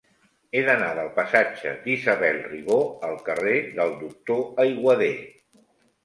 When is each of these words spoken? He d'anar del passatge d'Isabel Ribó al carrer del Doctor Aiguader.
He 0.51 0.61
d'anar 0.67 0.85
del 0.99 1.09
passatge 1.17 1.73
d'Isabel 1.83 2.39
Ribó 2.45 2.77
al 3.09 3.13
carrer 3.27 3.53
del 3.81 3.93
Doctor 3.99 4.41
Aiguader. 4.65 5.11